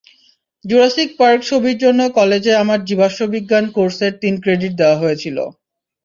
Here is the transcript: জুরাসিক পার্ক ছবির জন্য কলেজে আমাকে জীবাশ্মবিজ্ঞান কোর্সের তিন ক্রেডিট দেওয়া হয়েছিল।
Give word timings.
জুরাসিক 0.65 1.09
পার্ক 1.19 1.39
ছবির 1.49 1.77
জন্য 1.83 1.99
কলেজে 2.17 2.51
আমাকে 2.63 2.87
জীবাশ্মবিজ্ঞান 2.89 3.65
কোর্সের 3.75 4.13
তিন 4.21 4.33
ক্রেডিট 4.43 4.73
দেওয়া 4.77 4.97
হয়েছিল। 5.01 5.37